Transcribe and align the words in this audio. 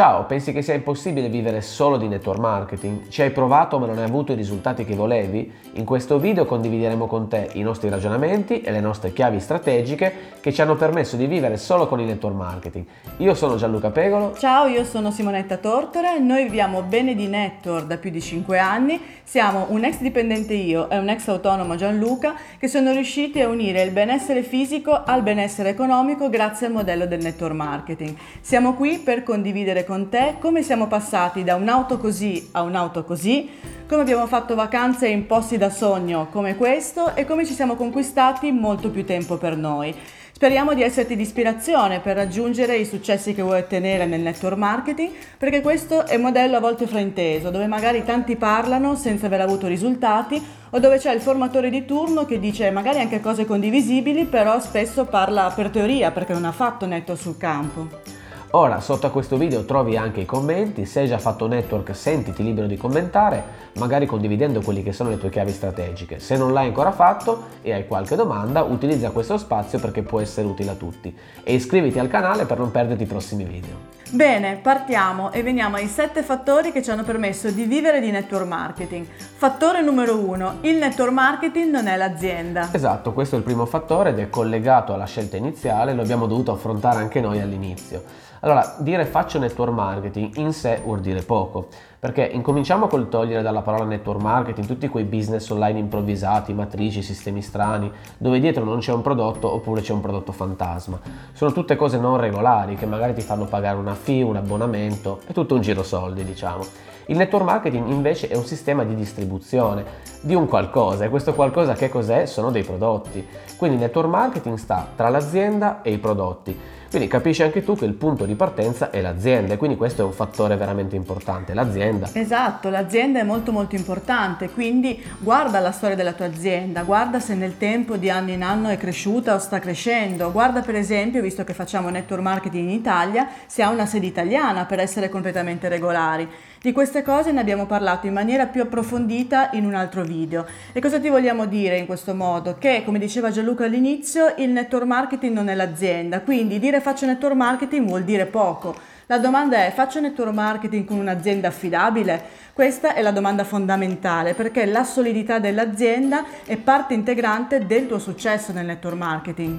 Ciao, 0.00 0.24
pensi 0.24 0.52
che 0.52 0.62
sia 0.62 0.72
impossibile 0.72 1.28
vivere 1.28 1.60
solo 1.60 1.98
di 1.98 2.08
network 2.08 2.38
marketing? 2.38 3.08
Ci 3.08 3.20
hai 3.20 3.32
provato 3.32 3.78
ma 3.78 3.84
non 3.84 3.98
hai 3.98 4.04
avuto 4.04 4.32
i 4.32 4.34
risultati 4.34 4.86
che 4.86 4.94
volevi? 4.94 5.52
In 5.72 5.84
questo 5.84 6.18
video 6.18 6.46
condivideremo 6.46 7.06
con 7.06 7.28
te 7.28 7.50
i 7.52 7.60
nostri 7.60 7.90
ragionamenti 7.90 8.62
e 8.62 8.70
le 8.70 8.80
nostre 8.80 9.12
chiavi 9.12 9.38
strategiche 9.40 10.38
che 10.40 10.54
ci 10.54 10.62
hanno 10.62 10.76
permesso 10.76 11.16
di 11.16 11.26
vivere 11.26 11.58
solo 11.58 11.86
con 11.86 12.00
il 12.00 12.06
network 12.06 12.34
marketing. 12.34 12.86
Io 13.18 13.34
sono 13.34 13.56
Gianluca 13.56 13.90
Pegolo. 13.90 14.34
Ciao, 14.38 14.66
io 14.68 14.84
sono 14.84 15.10
Simonetta 15.10 15.58
Tortora 15.58 16.16
noi 16.16 16.44
viviamo 16.44 16.80
bene 16.80 17.14
di 17.14 17.26
network 17.26 17.84
da 17.84 17.98
più 17.98 18.08
di 18.08 18.22
5 18.22 18.58
anni. 18.58 18.98
Siamo 19.22 19.66
un 19.68 19.84
ex 19.84 19.98
dipendente 19.98 20.54
io 20.54 20.88
e 20.88 20.96
un 20.96 21.10
ex 21.10 21.28
autonomo 21.28 21.74
Gianluca 21.74 22.34
che 22.58 22.68
sono 22.68 22.92
riusciti 22.92 23.42
a 23.42 23.48
unire 23.48 23.82
il 23.82 23.90
benessere 23.90 24.42
fisico 24.42 25.02
al 25.04 25.22
benessere 25.22 25.68
economico 25.68 26.30
grazie 26.30 26.68
al 26.68 26.72
modello 26.72 27.04
del 27.04 27.20
network 27.20 27.54
marketing. 27.54 28.16
Siamo 28.40 28.72
qui 28.72 28.98
per 28.98 29.22
condividere 29.22 29.84
con 29.90 30.08
te 30.08 30.36
come 30.38 30.62
siamo 30.62 30.86
passati 30.86 31.42
da 31.42 31.56
un'auto 31.56 31.98
così 31.98 32.50
a 32.52 32.62
un'auto 32.62 33.02
così, 33.02 33.50
come 33.88 34.02
abbiamo 34.02 34.28
fatto 34.28 34.54
vacanze 34.54 35.08
in 35.08 35.26
posti 35.26 35.58
da 35.58 35.68
sogno 35.68 36.28
come 36.30 36.54
questo 36.54 37.16
e 37.16 37.24
come 37.24 37.44
ci 37.44 37.54
siamo 37.54 37.74
conquistati 37.74 38.52
molto 38.52 38.90
più 38.90 39.04
tempo 39.04 39.36
per 39.36 39.56
noi. 39.56 39.92
Speriamo 40.30 40.74
di 40.74 40.82
esserti 40.84 41.16
di 41.16 41.22
ispirazione 41.22 41.98
per 41.98 42.14
raggiungere 42.14 42.76
i 42.76 42.84
successi 42.84 43.34
che 43.34 43.42
vuoi 43.42 43.58
ottenere 43.58 44.06
nel 44.06 44.20
network 44.20 44.56
marketing, 44.56 45.10
perché 45.36 45.60
questo 45.60 46.06
è 46.06 46.14
un 46.14 46.22
modello 46.22 46.56
a 46.56 46.60
volte 46.60 46.86
frainteso, 46.86 47.50
dove 47.50 47.66
magari 47.66 48.04
tanti 48.04 48.36
parlano 48.36 48.94
senza 48.94 49.26
aver 49.26 49.40
avuto 49.40 49.66
risultati 49.66 50.40
o 50.70 50.78
dove 50.78 50.98
c'è 50.98 51.12
il 51.12 51.20
formatore 51.20 51.68
di 51.68 51.84
turno 51.84 52.26
che 52.26 52.38
dice 52.38 52.70
magari 52.70 53.00
anche 53.00 53.18
cose 53.18 53.44
condivisibili, 53.44 54.24
però 54.24 54.60
spesso 54.60 55.04
parla 55.06 55.52
per 55.52 55.70
teoria 55.70 56.12
perché 56.12 56.32
non 56.32 56.44
ha 56.44 56.52
fatto 56.52 56.86
network 56.86 57.20
sul 57.20 57.36
campo. 57.36 58.19
Ora 58.52 58.80
sotto 58.80 59.06
a 59.06 59.10
questo 59.10 59.36
video 59.36 59.64
trovi 59.64 59.96
anche 59.96 60.22
i 60.22 60.26
commenti, 60.26 60.84
se 60.84 61.00
hai 61.00 61.06
già 61.06 61.18
fatto 61.18 61.46
network 61.46 61.94
sentiti 61.94 62.42
libero 62.42 62.66
di 62.66 62.76
commentare, 62.76 63.44
magari 63.74 64.06
condividendo 64.06 64.60
quelli 64.60 64.82
che 64.82 64.92
sono 64.92 65.08
le 65.08 65.18
tue 65.18 65.30
chiavi 65.30 65.52
strategiche. 65.52 66.18
Se 66.18 66.36
non 66.36 66.52
l'hai 66.52 66.66
ancora 66.66 66.90
fatto 66.90 67.44
e 67.62 67.72
hai 67.72 67.86
qualche 67.86 68.16
domanda, 68.16 68.64
utilizza 68.64 69.12
questo 69.12 69.38
spazio 69.38 69.78
perché 69.78 70.02
può 70.02 70.18
essere 70.18 70.48
utile 70.48 70.72
a 70.72 70.74
tutti. 70.74 71.16
E 71.44 71.54
iscriviti 71.54 72.00
al 72.00 72.08
canale 72.08 72.44
per 72.44 72.58
non 72.58 72.72
perderti 72.72 73.04
i 73.04 73.06
prossimi 73.06 73.44
video. 73.44 73.98
Bene, 74.10 74.56
partiamo 74.56 75.30
e 75.30 75.44
veniamo 75.44 75.76
ai 75.76 75.86
sette 75.86 76.24
fattori 76.24 76.72
che 76.72 76.82
ci 76.82 76.90
hanno 76.90 77.04
permesso 77.04 77.52
di 77.52 77.62
vivere 77.62 78.00
di 78.00 78.10
network 78.10 78.48
marketing. 78.48 79.06
Fattore 79.06 79.80
numero 79.80 80.18
uno, 80.18 80.56
il 80.62 80.74
network 80.78 81.12
marketing 81.12 81.70
non 81.70 81.86
è 81.86 81.96
l'azienda. 81.96 82.70
Esatto, 82.72 83.12
questo 83.12 83.36
è 83.36 83.38
il 83.38 83.44
primo 83.44 83.66
fattore 83.66 84.10
ed 84.10 84.18
è 84.18 84.28
collegato 84.28 84.92
alla 84.92 85.04
scelta 85.04 85.36
iniziale, 85.36 85.94
lo 85.94 86.02
abbiamo 86.02 86.26
dovuto 86.26 86.50
affrontare 86.50 86.98
anche 86.98 87.20
noi 87.20 87.40
all'inizio. 87.40 88.02
Allora, 88.42 88.76
dire 88.78 89.04
faccio 89.04 89.38
network 89.38 89.70
marketing 89.70 90.36
in 90.36 90.54
sé 90.54 90.80
vuol 90.82 91.00
dire 91.00 91.20
poco, 91.20 91.66
perché 91.98 92.22
incominciamo 92.24 92.86
col 92.86 93.10
togliere 93.10 93.42
dalla 93.42 93.60
parola 93.60 93.84
network 93.84 94.22
marketing 94.22 94.66
tutti 94.66 94.88
quei 94.88 95.04
business 95.04 95.50
online 95.50 95.78
improvvisati, 95.78 96.54
matrici, 96.54 97.02
sistemi 97.02 97.42
strani, 97.42 97.92
dove 98.16 98.40
dietro 98.40 98.64
non 98.64 98.78
c'è 98.78 98.92
un 98.92 99.02
prodotto 99.02 99.52
oppure 99.52 99.82
c'è 99.82 99.92
un 99.92 100.00
prodotto 100.00 100.32
fantasma. 100.32 100.98
Sono 101.32 101.52
tutte 101.52 101.76
cose 101.76 101.98
non 101.98 102.16
regolari 102.16 102.76
che 102.76 102.86
magari 102.86 103.12
ti 103.12 103.20
fanno 103.20 103.44
pagare 103.44 103.76
una 103.76 103.94
fee, 103.94 104.22
un 104.22 104.36
abbonamento, 104.36 105.20
è 105.26 105.32
tutto 105.34 105.56
un 105.56 105.60
giro 105.60 105.82
soldi, 105.82 106.24
diciamo. 106.24 106.64
Il 107.06 107.18
network 107.18 107.44
marketing 107.44 107.88
invece 107.88 108.28
è 108.28 108.36
un 108.36 108.44
sistema 108.44 108.84
di 108.84 108.94
distribuzione 108.94 109.84
di 110.22 110.34
un 110.34 110.46
qualcosa 110.46 111.04
e 111.04 111.08
questo 111.10 111.34
qualcosa 111.34 111.74
che 111.74 111.90
cos'è? 111.90 112.24
Sono 112.24 112.50
dei 112.50 112.62
prodotti. 112.62 113.26
Quindi 113.56 113.76
il 113.76 113.82
network 113.82 114.08
marketing 114.08 114.56
sta 114.56 114.86
tra 114.96 115.10
l'azienda 115.10 115.82
e 115.82 115.92
i 115.92 115.98
prodotti. 115.98 116.78
Quindi 116.90 117.06
capisci 117.06 117.44
anche 117.44 117.62
tu 117.62 117.76
che 117.76 117.84
il 117.84 117.92
punto 117.92 118.24
di 118.24 118.34
partenza 118.34 118.90
è 118.90 119.00
l'azienda 119.00 119.54
e 119.54 119.56
quindi 119.56 119.76
questo 119.76 120.02
è 120.02 120.04
un 120.04 120.12
fattore 120.12 120.56
veramente 120.56 120.96
importante, 120.96 121.54
l'azienda. 121.54 122.10
Esatto, 122.12 122.68
l'azienda 122.68 123.20
è 123.20 123.22
molto 123.22 123.52
molto 123.52 123.76
importante, 123.76 124.50
quindi 124.50 125.00
guarda 125.20 125.60
la 125.60 125.70
storia 125.70 125.94
della 125.94 126.14
tua 126.14 126.26
azienda, 126.26 126.82
guarda 126.82 127.20
se 127.20 127.36
nel 127.36 127.56
tempo 127.58 127.96
di 127.96 128.10
anno 128.10 128.32
in 128.32 128.42
anno 128.42 128.70
è 128.70 128.76
cresciuta 128.76 129.36
o 129.36 129.38
sta 129.38 129.60
crescendo, 129.60 130.32
guarda 130.32 130.62
per 130.62 130.74
esempio, 130.74 131.22
visto 131.22 131.44
che 131.44 131.54
facciamo 131.54 131.90
network 131.90 132.22
marketing 132.22 132.68
in 132.68 132.74
Italia, 132.74 133.28
se 133.46 133.62
ha 133.62 133.68
una 133.68 133.86
sede 133.86 134.06
italiana 134.06 134.64
per 134.64 134.80
essere 134.80 135.08
completamente 135.08 135.68
regolari. 135.68 136.28
Di 136.62 136.72
queste 136.72 137.00
cose 137.00 137.32
ne 137.32 137.40
abbiamo 137.40 137.64
parlato 137.64 138.06
in 138.06 138.12
maniera 138.12 138.44
più 138.44 138.60
approfondita 138.60 139.48
in 139.52 139.64
un 139.64 139.72
altro 139.72 140.02
video. 140.02 140.44
E 140.74 140.80
cosa 140.82 141.00
ti 141.00 141.08
vogliamo 141.08 141.46
dire 141.46 141.78
in 141.78 141.86
questo 141.86 142.14
modo? 142.14 142.58
Che, 142.58 142.82
come 142.84 142.98
diceva 142.98 143.30
Gianluca 143.30 143.64
all'inizio, 143.64 144.34
il 144.36 144.50
network 144.50 144.84
marketing 144.84 145.32
non 145.32 145.48
è 145.48 145.54
l'azienda, 145.54 146.20
quindi 146.20 146.58
dire 146.58 146.82
faccio 146.82 147.06
network 147.06 147.34
marketing 147.34 147.88
vuol 147.88 148.04
dire 148.04 148.26
poco. 148.26 148.76
La 149.06 149.16
domanda 149.16 149.64
è 149.64 149.72
faccio 149.72 150.00
network 150.00 150.34
marketing 150.34 150.84
con 150.84 150.98
un'azienda 150.98 151.48
affidabile? 151.48 152.22
Questa 152.52 152.92
è 152.92 153.00
la 153.00 153.10
domanda 153.10 153.44
fondamentale 153.44 154.34
perché 154.34 154.66
la 154.66 154.84
solidità 154.84 155.38
dell'azienda 155.38 156.26
è 156.44 156.58
parte 156.58 156.92
integrante 156.92 157.64
del 157.64 157.86
tuo 157.86 157.98
successo 157.98 158.52
nel 158.52 158.66
network 158.66 158.98
marketing. 158.98 159.58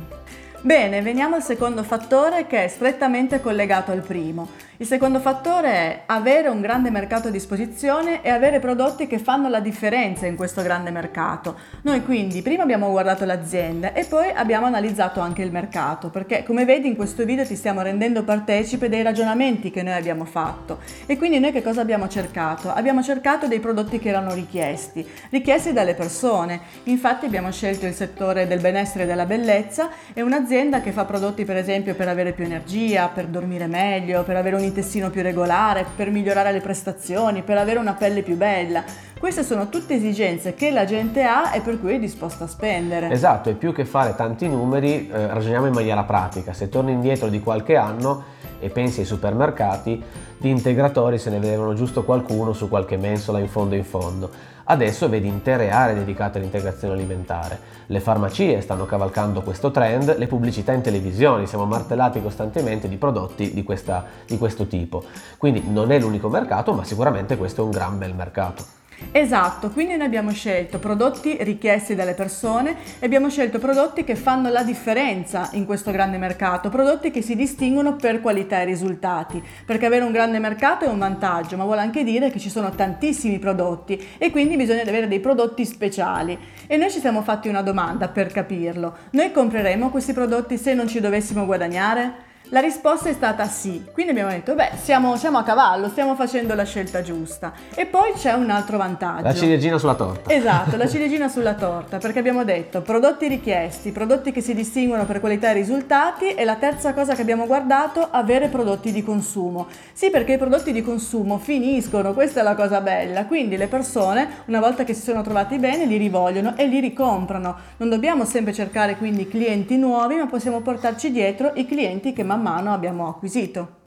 Bene, 0.64 1.02
veniamo 1.02 1.34
al 1.34 1.42
secondo 1.42 1.82
fattore 1.82 2.46
che 2.46 2.66
è 2.66 2.68
strettamente 2.68 3.42
collegato 3.42 3.92
al 3.92 4.04
primo. 4.04 4.48
Il 4.82 4.88
secondo 4.88 5.20
fattore 5.20 5.70
è 5.70 6.02
avere 6.08 6.48
un 6.48 6.60
grande 6.60 6.90
mercato 6.90 7.28
a 7.28 7.32
disposizione 7.32 8.24
e 8.24 8.30
avere 8.32 8.60
prodotti 8.60 9.06
che 9.06 9.20
fanno 9.20 9.48
la 9.48 9.60
differenza 9.60 10.26
in 10.26 10.36
questo 10.36 10.64
grande 10.64 10.90
mercato. 10.90 11.56
Noi 11.84 12.04
quindi 12.04 12.42
prima 12.42 12.64
abbiamo 12.64 12.90
guardato 12.90 13.24
l'azienda 13.24 13.94
e 13.94 14.06
poi 14.06 14.32
abbiamo 14.34 14.66
analizzato 14.66 15.20
anche 15.20 15.44
il 15.44 15.52
mercato, 15.52 16.10
perché 16.10 16.44
come 16.44 16.66
vedi 16.66 16.88
in 16.88 16.96
questo 16.96 17.26
video 17.26 17.46
ti 17.46 17.56
stiamo 17.56 17.84
rendendo 17.84 18.24
partecipe 18.24 18.90
dei 18.90 19.04
ragionamenti 19.04 19.70
che 19.70 19.84
noi 19.84 19.94
abbiamo 19.94 20.26
fatto. 20.26 20.80
E 21.06 21.16
quindi 21.16 21.38
noi 21.38 21.52
che 21.52 21.62
cosa 21.62 21.82
abbiamo 21.82 22.08
cercato? 22.08 22.74
Abbiamo 22.74 23.04
cercato 23.04 23.48
dei 23.48 23.60
prodotti 23.60 24.00
che 24.00 24.10
erano 24.10 24.34
richiesti, 24.34 25.08
richiesti 25.30 25.74
dalle 25.74 25.94
persone. 25.94 26.60
Infatti 26.86 27.28
abbiamo 27.28 27.52
scelto 27.52 27.86
il 27.86 27.94
settore 27.94 28.48
del 28.48 28.62
benessere 28.62 29.04
e 29.04 29.06
della 29.06 29.28
bellezza 29.28 29.90
e 30.12 30.24
un'azienda 30.24 30.82
che 30.82 30.92
fa 30.92 31.06
prodotti 31.06 31.46
per 31.46 31.58
esempio 31.58 31.94
per 31.94 32.08
avere 32.08 32.32
più 32.32 32.46
energia, 32.46 33.10
per 33.10 33.28
dormire 33.28 33.68
meglio, 33.68 34.24
per 34.24 34.38
avere 34.38 34.56
un 34.56 34.70
intestino 34.72 35.10
più 35.10 35.22
regolare, 35.22 35.86
per 35.96 36.10
migliorare 36.10 36.52
le 36.52 36.62
prestazioni, 36.62 37.44
per 37.44 37.58
avere 37.58 37.78
una 37.78 37.94
pelle 37.94 38.24
più 38.24 38.38
bella. 38.38 38.84
Queste 39.20 39.44
sono 39.44 39.70
tutte 39.70 39.94
esigenze 39.94 40.56
che 40.56 40.72
la 40.72 40.86
gente 40.86 41.24
ha 41.24 41.54
e 41.54 41.62
per 41.62 41.80
cui 41.80 41.94
è 41.94 42.00
disposta 42.00 42.46
a 42.46 42.48
spendere. 42.48 43.12
Esatto, 43.12 43.50
e 43.50 43.54
più 43.54 43.74
che 43.74 43.86
fare 43.86 44.16
tanti 44.16 44.48
numeri, 44.48 45.10
eh, 45.10 45.28
ragioniamo 45.28 45.68
in 45.68 45.74
maniera 45.74 46.04
pratica. 46.04 46.54
Se 46.54 46.70
torni 46.70 46.94
indietro 46.94 47.28
di 47.28 47.40
qualche 47.40 47.76
anno 47.76 48.24
e 48.60 48.70
pensi 48.70 49.02
ai 49.02 49.06
supermercati, 49.06 50.02
di 50.38 50.50
integratori 50.50 51.20
se 51.20 51.30
ne 51.30 51.38
vedevano 51.38 51.76
giusto 51.76 52.04
qualcuno 52.04 52.54
su 52.54 52.68
qualche 52.68 52.98
mensola 52.98 53.38
in 53.38 53.48
fondo 53.48 53.76
in 53.76 53.84
fondo. 53.84 54.32
Adesso 54.72 55.10
vedi 55.10 55.28
intere 55.28 55.70
aree 55.70 55.96
dedicate 55.96 56.38
all'integrazione 56.38 56.94
alimentare. 56.94 57.60
Le 57.88 58.00
farmacie 58.00 58.62
stanno 58.62 58.86
cavalcando 58.86 59.42
questo 59.42 59.70
trend, 59.70 60.16
le 60.18 60.28
pubblicità 60.28 60.72
in 60.72 60.80
televisione, 60.80 61.46
siamo 61.46 61.66
martellati 61.66 62.22
costantemente 62.22 62.88
di 62.88 62.96
prodotti 62.96 63.54
di, 63.54 63.64
questa, 63.64 64.06
di 64.26 64.38
questo 64.38 64.68
tipo. 64.68 65.04
Quindi 65.38 65.66
non 65.68 65.92
è 65.92 66.00
l'unico 66.00 66.30
mercato, 66.30 66.72
ma 66.72 66.86
sicuramente 66.86 67.36
questo 67.36 67.64
è 67.64 67.66
un 67.66 67.72
gran 67.72 67.98
bel 67.98 68.16
mercato. 68.16 68.81
Esatto, 69.14 69.70
quindi 69.72 69.98
noi 69.98 70.06
abbiamo 70.06 70.32
scelto 70.32 70.80
prodotti 70.80 71.38
richiesti 71.42 71.96
dalle 71.96 72.14
persone 72.14 72.78
e 73.00 73.06
abbiamo 73.06 73.30
scelto 73.30 73.60
prodotti 73.60 74.04
che 74.04 74.16
fanno 74.16 74.50
la 74.50 74.64
differenza 74.64 75.50
in 75.54 75.66
questo 75.66 75.92
grande 75.92 76.18
mercato, 76.18 76.70
prodotti 76.70 77.12
che 77.12 77.22
si 77.22 77.36
distinguono 77.36 77.96
per 77.96 78.22
qualità 78.22 78.62
e 78.62 78.66
risultati, 78.66 79.44
perché 79.66 79.86
avere 79.86 80.06
un 80.06 80.14
grande 80.14 80.40
mercato 80.40 80.86
è 80.86 80.88
un 80.88 81.00
vantaggio, 81.00 81.58
ma 81.58 81.66
vuole 81.66 81.82
anche 81.82 82.06
dire 82.06 82.32
che 82.32 82.40
ci 82.40 82.50
sono 82.50 82.70
tantissimi 82.70 83.38
prodotti 83.38 84.02
e 84.18 84.32
quindi 84.32 84.56
bisogna 84.56 84.84
avere 84.84 85.10
dei 85.10 85.20
prodotti 85.20 85.66
speciali. 85.66 86.38
E 86.68 86.78
noi 86.78 86.90
ci 86.90 87.00
siamo 87.00 87.22
fatti 87.22 87.50
una 87.50 87.62
domanda 87.62 88.08
per 88.08 88.32
capirlo. 88.32 88.96
Noi 89.12 89.32
compreremo 89.32 89.90
questi 89.90 90.14
prodotti 90.14 90.58
se 90.58 90.74
non 90.74 90.88
ci 90.88 91.02
dovessimo 91.02 91.46
guadagnare? 91.46 92.30
La 92.54 92.60
risposta 92.60 93.08
è 93.08 93.14
stata 93.14 93.48
sì, 93.48 93.86
quindi 93.94 94.12
abbiamo 94.12 94.30
detto, 94.30 94.56
beh, 94.56 94.72
siamo, 94.82 95.16
siamo, 95.16 95.38
a 95.38 95.44
cavallo, 95.44 95.88
stiamo 95.88 96.16
facendo 96.16 96.54
la 96.54 96.66
scelta 96.66 97.02
giusta. 97.02 97.54
E 97.74 97.86
poi 97.86 98.12
c'è 98.12 98.34
un 98.34 98.50
altro 98.50 98.76
vantaggio. 98.76 99.24
La 99.24 99.34
ciliegina 99.34 99.78
sulla 99.78 99.96
torta. 99.96 100.34
Esatto, 100.34 100.76
la 100.76 100.86
ciliegina 100.90 101.30
sulla 101.30 101.54
torta, 101.54 101.98
perché 101.98 102.20
abbiamo 102.20 102.44
detto 102.44 102.82
prodotti 102.82 103.30
richiesti, 103.30 103.94
prodotti 103.94 104.34
che 104.34 104.42
si 104.42 104.54
distinguono 104.54 105.06
per 105.06 105.22
qualità 105.22 105.52
e 105.52 105.54
risultati 105.54 106.34
e 106.34 106.44
la 106.44 106.56
terza 106.56 106.94
cosa 106.94 107.16
che 107.16 107.22
abbiamo 107.22 107.48
guardato, 107.48 108.06
avere 108.12 108.50
prodotti 108.50 108.92
di 108.92 109.02
consumo. 109.02 109.68
Sì, 109.94 110.10
perché 110.10 110.34
i 110.34 110.38
prodotti 110.38 110.74
di 110.74 110.82
consumo 110.82 111.38
finiscono, 111.38 112.12
questa 112.12 112.42
è 112.42 112.44
la 112.44 112.56
cosa 112.56 112.82
bella, 112.82 113.28
quindi 113.28 113.56
le 113.56 113.68
persone, 113.68 114.44
una 114.48 114.60
volta 114.60 114.84
che 114.84 114.94
si 114.94 115.04
sono 115.04 115.22
trovati 115.22 115.58
bene, 115.58 115.86
li 115.86 115.96
rivogliono 115.96 116.58
e 116.58 116.68
li 116.68 116.82
ricomprano. 116.82 117.56
Non 117.78 117.88
dobbiamo 117.88 118.26
sempre 118.26 118.52
cercare 118.52 118.98
quindi 118.98 119.26
clienti 119.30 119.78
nuovi, 119.78 120.16
ma 120.16 120.26
possiamo 120.26 120.60
portarci 120.60 121.12
dietro 121.12 121.54
i 121.56 121.66
clienti 121.66 122.12
che 122.12 122.24
man 122.24 122.40
mano 122.42 122.74
abbiamo 122.74 123.08
acquisito. 123.08 123.81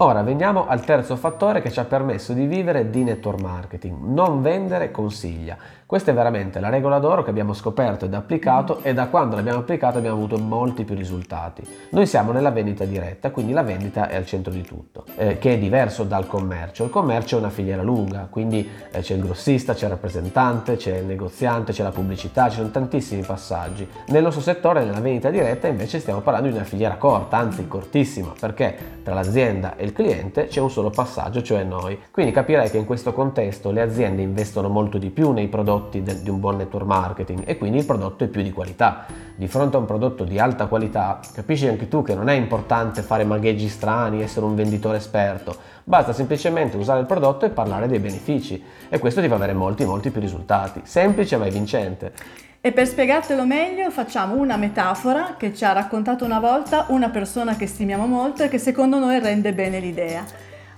Ora 0.00 0.22
veniamo 0.22 0.68
al 0.68 0.84
terzo 0.84 1.16
fattore 1.16 1.60
che 1.60 1.72
ci 1.72 1.80
ha 1.80 1.84
permesso 1.84 2.32
di 2.32 2.46
vivere 2.46 2.88
di 2.88 3.02
network 3.02 3.40
marketing. 3.40 3.98
Non 4.00 4.42
vendere 4.42 4.92
consiglia. 4.92 5.56
Questa 5.84 6.12
è 6.12 6.14
veramente 6.14 6.60
la 6.60 6.68
regola 6.68 7.00
d'oro 7.00 7.24
che 7.24 7.30
abbiamo 7.30 7.52
scoperto 7.52 8.04
ed 8.04 8.14
applicato 8.14 8.80
e 8.82 8.94
da 8.94 9.08
quando 9.08 9.34
l'abbiamo 9.34 9.60
applicato 9.60 9.98
abbiamo 9.98 10.16
avuto 10.16 10.38
molti 10.38 10.84
più 10.84 10.94
risultati. 10.94 11.66
Noi 11.90 12.06
siamo 12.06 12.30
nella 12.30 12.50
vendita 12.50 12.84
diretta, 12.84 13.32
quindi 13.32 13.52
la 13.52 13.62
vendita 13.62 14.08
è 14.08 14.14
al 14.14 14.26
centro 14.26 14.52
di 14.52 14.60
tutto, 14.62 15.04
eh, 15.16 15.38
che 15.38 15.54
è 15.54 15.58
diverso 15.58 16.04
dal 16.04 16.28
commercio. 16.28 16.84
Il 16.84 16.90
commercio 16.90 17.36
è 17.36 17.38
una 17.40 17.50
filiera 17.50 17.82
lunga, 17.82 18.28
quindi 18.30 18.68
eh, 18.92 19.00
c'è 19.00 19.14
il 19.14 19.22
grossista, 19.22 19.74
c'è 19.74 19.86
il 19.86 19.92
rappresentante, 19.92 20.76
c'è 20.76 20.98
il 20.98 21.06
negoziante, 21.06 21.72
c'è 21.72 21.82
la 21.82 21.90
pubblicità, 21.90 22.50
ci 22.50 22.58
sono 22.58 22.70
tantissimi 22.70 23.22
passaggi. 23.22 23.88
Nel 24.08 24.22
nostro 24.22 24.42
settore, 24.42 24.84
nella 24.84 25.00
vendita 25.00 25.30
diretta, 25.30 25.66
invece 25.66 25.98
stiamo 25.98 26.20
parlando 26.20 26.48
di 26.48 26.54
una 26.54 26.64
filiera 26.64 26.96
corta, 26.96 27.38
anzi 27.38 27.66
cortissima, 27.66 28.32
perché 28.38 28.76
tra 29.02 29.14
l'azienda 29.14 29.74
e 29.76 29.86
il 29.88 29.92
cliente 29.92 30.46
c'è 30.46 30.60
un 30.60 30.70
solo 30.70 30.90
passaggio, 30.90 31.42
cioè 31.42 31.64
noi. 31.64 31.98
Quindi 32.10 32.32
capirei 32.32 32.70
che 32.70 32.78
in 32.78 32.84
questo 32.84 33.12
contesto 33.12 33.70
le 33.70 33.80
aziende 33.80 34.22
investono 34.22 34.68
molto 34.68 34.98
di 34.98 35.10
più 35.10 35.32
nei 35.32 35.48
prodotti 35.48 35.66
prodotti 35.68 36.02
de- 36.02 36.22
di 36.22 36.30
un 36.30 36.40
buon 36.40 36.56
network 36.56 36.86
marketing 36.86 37.42
e 37.44 37.56
quindi 37.58 37.78
il 37.78 37.84
prodotto 37.84 38.24
è 38.24 38.28
più 38.28 38.42
di 38.42 38.52
qualità. 38.52 39.06
Di 39.34 39.46
fronte 39.46 39.76
a 39.76 39.78
un 39.80 39.86
prodotto 39.86 40.24
di 40.24 40.38
alta 40.38 40.66
qualità, 40.66 41.20
capisci 41.32 41.66
anche 41.66 41.88
tu 41.88 42.02
che 42.02 42.14
non 42.14 42.28
è 42.28 42.34
importante 42.34 43.02
fare 43.02 43.24
magheggi 43.24 43.68
strani, 43.68 44.22
essere 44.22 44.46
un 44.46 44.54
venditore 44.54 44.98
esperto, 44.98 45.56
basta 45.84 46.12
semplicemente 46.12 46.76
usare 46.76 47.00
il 47.00 47.06
prodotto 47.06 47.44
e 47.44 47.50
parlare 47.50 47.86
dei 47.86 47.98
benefici 47.98 48.62
e 48.88 48.98
questo 48.98 49.20
ti 49.20 49.28
fa 49.28 49.36
avere 49.36 49.52
molti 49.52 49.84
molti 49.84 50.10
più 50.10 50.20
risultati, 50.20 50.80
semplice 50.84 51.36
ma 51.36 51.46
vincente. 51.48 52.12
E 52.60 52.72
per 52.72 52.88
spiegartelo 52.88 53.46
meglio 53.46 53.88
facciamo 53.88 54.34
una 54.34 54.56
metafora 54.56 55.36
che 55.38 55.54
ci 55.54 55.64
ha 55.64 55.70
raccontato 55.70 56.24
una 56.24 56.40
volta 56.40 56.86
una 56.88 57.08
persona 57.08 57.54
che 57.54 57.68
stimiamo 57.68 58.08
molto 58.08 58.42
e 58.42 58.48
che 58.48 58.58
secondo 58.58 58.98
noi 58.98 59.20
rende 59.20 59.52
bene 59.52 59.78
l'idea. 59.78 60.24